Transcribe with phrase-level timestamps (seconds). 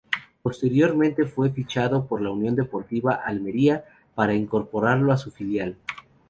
[0.41, 3.85] Posteriormente fue fichado por la Unión Deportiva Almería
[4.15, 5.77] para incorporarlo a su filial.